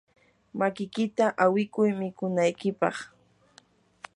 makiykita 0.57 1.25
awikuy 1.43 1.89
mikunaykipaq. 1.99 2.95